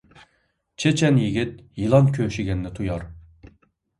چېچەن 0.83 1.19
يىگىت 1.23 1.51
يىلان 1.83 2.09
كۆشىگەننى 2.17 2.75
تۇيار 2.79 3.05